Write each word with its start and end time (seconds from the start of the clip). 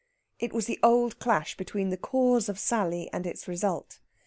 It 0.39 0.51
was 0.51 0.65
the 0.65 0.79
old 0.81 1.19
clash 1.19 1.55
between 1.55 1.89
the 1.91 1.95
cause 1.95 2.49
of 2.49 2.57
Sally 2.57 3.07
and 3.13 3.27
its 3.27 3.47
result. 3.47 3.99